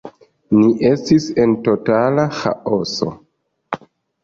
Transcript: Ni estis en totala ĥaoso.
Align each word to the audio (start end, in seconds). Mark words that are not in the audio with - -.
Ni 0.59 0.69
estis 0.89 1.27
en 1.43 1.53
totala 1.69 2.27
ĥaoso. 2.41 3.13